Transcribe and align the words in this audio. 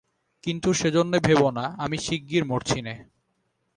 কিন্তু 0.43 0.69
সেজন্যে 0.73 1.19
ভেবো 1.19 1.47
না, 1.51 1.65
আমি 1.77 1.97
শিগগির 1.97 2.43
মরছি 2.45 2.79
নে। 2.81 2.95